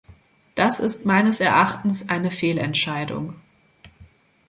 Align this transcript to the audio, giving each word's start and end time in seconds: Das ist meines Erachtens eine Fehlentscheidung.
Das 0.55 0.79
ist 0.79 1.05
meines 1.05 1.41
Erachtens 1.41 2.09
eine 2.09 2.31
Fehlentscheidung. 2.31 3.39